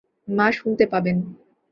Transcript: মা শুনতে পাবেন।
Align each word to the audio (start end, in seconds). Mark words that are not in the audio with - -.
মা 0.27 0.47
শুনতে 0.51 0.85
পাবেন। 0.85 1.17